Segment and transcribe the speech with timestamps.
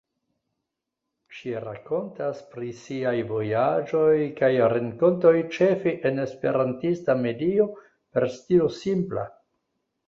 [1.39, 9.31] Ŝi rakontas pri siaj vojaĝoj kaj renkontoj ĉefe en esperantista medio per stilo simpla.